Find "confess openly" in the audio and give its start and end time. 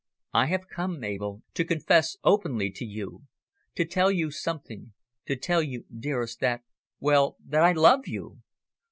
1.63-2.71